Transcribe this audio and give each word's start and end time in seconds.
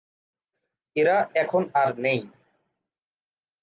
এরা 0.95 1.17
এখন 1.33 1.63
আর 1.73 1.89
নেই। 1.97 2.21